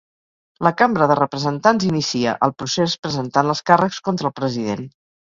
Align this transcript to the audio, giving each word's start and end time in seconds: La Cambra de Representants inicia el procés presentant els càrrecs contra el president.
La 0.67 0.69
Cambra 0.77 1.07
de 1.09 1.17
Representants 1.17 1.85
inicia 1.89 2.33
el 2.47 2.53
procés 2.61 2.95
presentant 3.03 3.51
els 3.55 3.61
càrrecs 3.71 3.99
contra 4.09 4.29
el 4.31 4.35
president. 4.41 4.83